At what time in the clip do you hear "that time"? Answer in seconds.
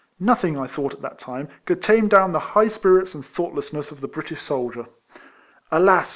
1.03-1.47